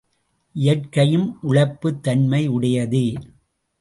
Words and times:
இயற்கையும் 0.55 1.37
உழைப்புத் 1.41 2.07
தன்மையுடையதே. 2.07 3.05